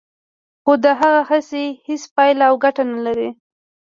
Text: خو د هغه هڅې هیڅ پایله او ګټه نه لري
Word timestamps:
خو 0.63 0.73
د 0.83 0.85
هغه 1.01 1.21
هڅې 1.29 1.63
هیڅ 1.87 2.03
پایله 2.15 2.43
او 2.49 2.55
ګټه 2.63 2.83
نه 2.91 2.99
لري 3.05 3.29